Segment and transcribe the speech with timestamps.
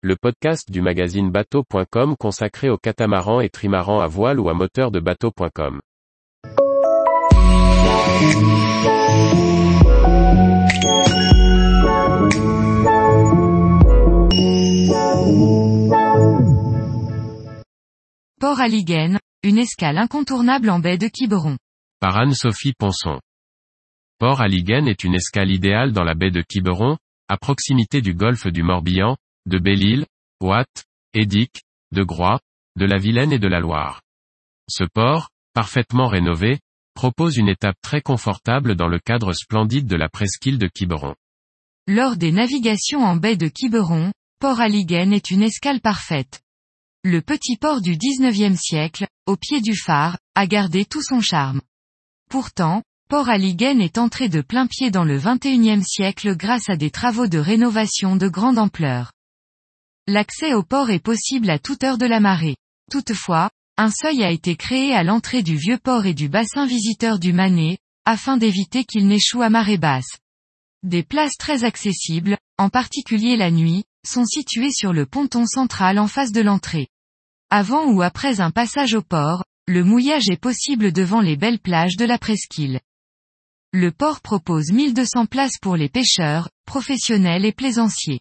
[0.00, 4.92] le podcast du magazine bateau.com consacré aux catamarans et trimarans à voile ou à moteur
[4.92, 5.80] de bateau.com.
[18.38, 21.56] Port Aliguen, une escale incontournable en baie de Quiberon.
[21.98, 23.18] Par Anne-Sophie Ponson.
[24.20, 28.46] Port Aliguen est une escale idéale dans la baie de Quiberon, à proximité du golfe
[28.46, 29.16] du Morbihan,
[29.48, 30.06] de Belle-Île,
[30.42, 30.84] Ouate,
[31.14, 31.62] Édic,
[31.92, 32.38] de Groix,
[32.76, 34.02] de la Vilaine et de la Loire.
[34.68, 36.60] Ce port, parfaitement rénové,
[36.94, 41.14] propose une étape très confortable dans le cadre splendide de la presqu'île de Quiberon.
[41.86, 46.42] Lors des navigations en baie de Quiberon, Port Aliguen est une escale parfaite.
[47.02, 51.62] Le petit port du 19e siècle, au pied du phare, a gardé tout son charme.
[52.28, 56.90] Pourtant, Port Aliguen est entré de plein pied dans le 21e siècle grâce à des
[56.90, 59.12] travaux de rénovation de grande ampleur.
[60.10, 62.56] L'accès au port est possible à toute heure de la marée.
[62.90, 67.18] Toutefois, un seuil a été créé à l'entrée du vieux port et du bassin visiteur
[67.18, 70.16] du Manet, afin d'éviter qu'il n'échoue à marée basse.
[70.82, 76.06] Des places très accessibles, en particulier la nuit, sont situées sur le ponton central en
[76.06, 76.88] face de l'entrée.
[77.50, 81.96] Avant ou après un passage au port, le mouillage est possible devant les belles plages
[81.98, 82.80] de la presqu'île.
[83.74, 88.20] Le port propose 1200 places pour les pêcheurs, professionnels et plaisanciers.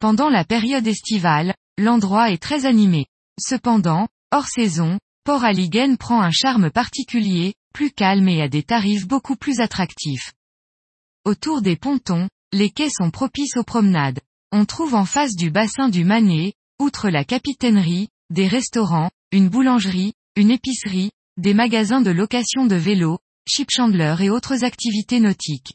[0.00, 3.04] Pendant la période estivale, l'endroit est très animé.
[3.38, 9.06] Cependant, hors saison, Port Aliguen prend un charme particulier, plus calme et à des tarifs
[9.06, 10.32] beaucoup plus attractifs.
[11.26, 14.20] Autour des pontons, les quais sont propices aux promenades.
[14.52, 20.14] On trouve en face du bassin du Manet, outre la capitainerie, des restaurants, une boulangerie,
[20.34, 25.74] une épicerie, des magasins de location de vélos, chipchandler et autres activités nautiques.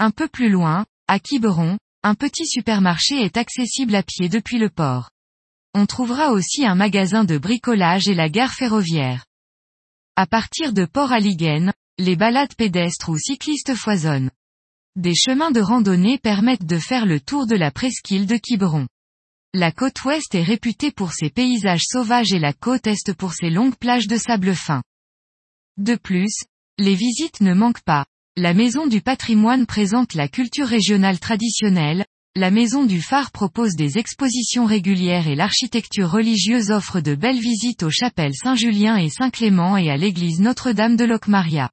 [0.00, 4.68] Un peu plus loin, à Quiberon, un petit supermarché est accessible à pied depuis le
[4.68, 5.10] port.
[5.74, 9.24] On trouvera aussi un magasin de bricolage et la gare ferroviaire.
[10.16, 14.30] À partir de Port Aliguen, les balades pédestres ou cyclistes foisonnent.
[14.96, 18.88] Des chemins de randonnée permettent de faire le tour de la presqu'île de Quiberon.
[19.54, 23.48] La côte ouest est réputée pour ses paysages sauvages et la côte est pour ses
[23.48, 24.82] longues plages de sable fin.
[25.78, 26.44] De plus,
[26.78, 28.04] les visites ne manquent pas.
[28.38, 33.98] La Maison du patrimoine présente la culture régionale traditionnelle, la Maison du phare propose des
[33.98, 39.90] expositions régulières et l'architecture religieuse offre de belles visites aux chapelles Saint-Julien et Saint-Clément et
[39.90, 41.68] à l'église Notre-Dame de Locmaria.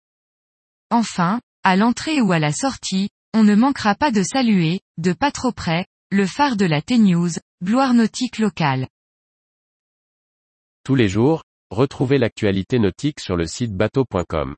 [0.90, 5.31] Enfin, à l'entrée ou à la sortie, on ne manquera pas de saluer, de pas
[5.31, 7.31] trop près, le phare de la T-News,
[7.64, 8.90] gloire nautique locale.
[10.84, 14.58] Tous les jours, retrouvez l'actualité nautique sur le site bateau.com.